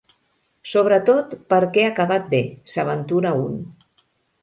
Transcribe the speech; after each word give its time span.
Sobretot 0.71 1.35
perquè 1.55 1.85
ha 1.85 1.91
acabat 1.93 2.27
bé 2.35 2.43
—s'aventura 2.73 3.39
un. 3.47 3.65